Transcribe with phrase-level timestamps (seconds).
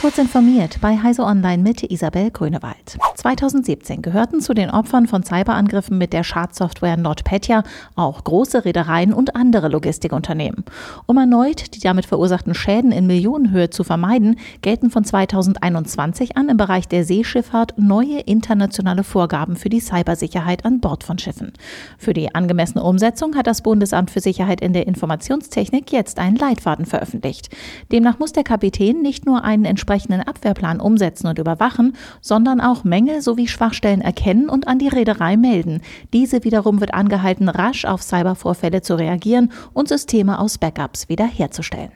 [0.00, 2.98] Kurz informiert bei Heise Online mit Isabel Grünewald.
[3.16, 7.64] 2017 gehörten zu den Opfern von Cyberangriffen mit der Schadsoftware NotPetya
[7.96, 10.64] auch große Reedereien und andere Logistikunternehmen.
[11.06, 16.56] Um erneut die damit verursachten Schäden in Millionenhöhe zu vermeiden, gelten von 2021 an im
[16.56, 21.52] Bereich der Seeschifffahrt neue internationale Vorgaben für die Cybersicherheit an Bord von Schiffen.
[21.98, 26.86] Für die angemessene Umsetzung hat das Bundesamt für Sicherheit in der Informationstechnik jetzt einen Leitfaden
[26.86, 27.48] veröffentlicht.
[27.90, 33.22] Demnach muss der Kapitän nicht nur einen entsprechenden Abwehrplan umsetzen und überwachen, sondern auch Mängel
[33.22, 35.80] sowie Schwachstellen erkennen und an die Reederei melden.
[36.12, 41.90] Diese wiederum wird angehalten, rasch auf Cybervorfälle zu reagieren und Systeme aus Backups wiederherzustellen.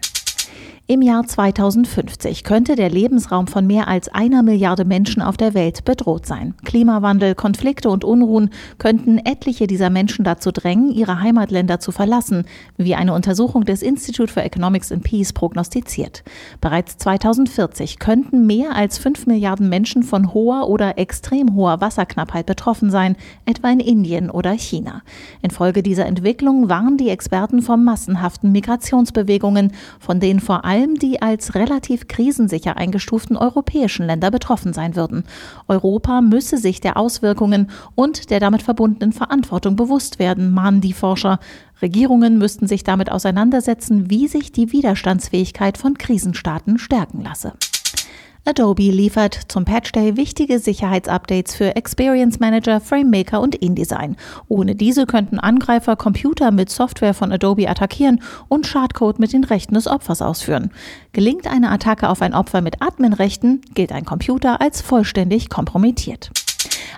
[0.88, 5.84] Im Jahr 2050 könnte der Lebensraum von mehr als einer Milliarde Menschen auf der Welt
[5.84, 6.54] bedroht sein.
[6.64, 12.46] Klimawandel, Konflikte und Unruhen könnten etliche dieser Menschen dazu drängen, ihre Heimatländer zu verlassen,
[12.78, 16.24] wie eine Untersuchung des Institute for Economics and Peace prognostiziert.
[16.60, 22.90] Bereits 2040 könnten mehr als fünf Milliarden Menschen von hoher oder extrem hoher Wasserknappheit betroffen
[22.90, 23.14] sein,
[23.46, 25.02] etwa in Indien oder China.
[25.42, 31.20] Infolge dieser Entwicklung warnen die Experten vor massenhaften Migrationsbewegungen, von denen vor allem allem die
[31.20, 35.24] als relativ krisensicher eingestuften europäischen Länder betroffen sein würden.
[35.68, 41.40] Europa müsse sich der Auswirkungen und der damit verbundenen Verantwortung bewusst werden, mahnen die Forscher.
[41.82, 47.52] Regierungen müssten sich damit auseinandersetzen, wie sich die Widerstandsfähigkeit von Krisenstaaten stärken lasse.
[48.44, 54.16] Adobe liefert zum Patch Day wichtige Sicherheitsupdates für Experience Manager, FrameMaker und InDesign.
[54.48, 59.74] Ohne diese könnten Angreifer Computer mit Software von Adobe attackieren und Schadcode mit den Rechten
[59.74, 60.72] des Opfers ausführen.
[61.12, 66.32] Gelingt eine Attacke auf ein Opfer mit Adminrechten, gilt ein Computer als vollständig kompromittiert.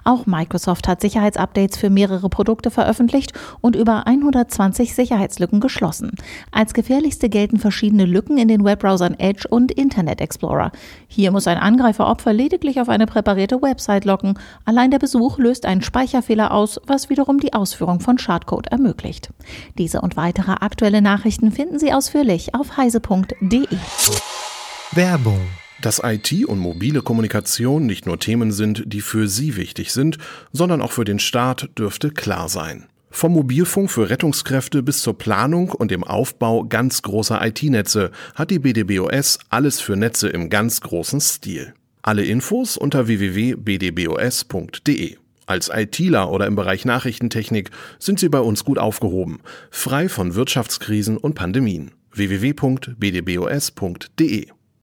[0.03, 6.13] Auch Microsoft hat Sicherheitsupdates für mehrere Produkte veröffentlicht und über 120 Sicherheitslücken geschlossen.
[6.51, 10.73] Als gefährlichste gelten verschiedene Lücken in den Webbrowsern Edge und Internet Explorer.
[11.07, 14.39] Hier muss ein Angreiferopfer lediglich auf eine präparierte Website locken.
[14.65, 19.31] Allein der Besuch löst einen Speicherfehler aus, was wiederum die Ausführung von Schadcode ermöglicht.
[19.79, 23.67] Diese und weitere aktuelle Nachrichten finden Sie ausführlich auf heise.de.
[24.93, 25.41] Werbung
[25.81, 30.19] dass IT und mobile Kommunikation nicht nur Themen sind, die für Sie wichtig sind,
[30.53, 32.87] sondern auch für den Staat, dürfte klar sein.
[33.11, 38.59] Vom Mobilfunk für Rettungskräfte bis zur Planung und dem Aufbau ganz großer IT-Netze hat die
[38.59, 41.75] BDBOS alles für Netze im ganz großen Stil.
[42.03, 45.17] Alle Infos unter www.bdbos.de.
[45.47, 47.71] Als ITler oder im Bereich Nachrichtentechnik
[48.01, 49.39] sind Sie bei uns gut aufgehoben,
[49.71, 51.93] frei von Wirtschaftskrisen und Pandemien.
[52.13, 54.49] www.bdbos.de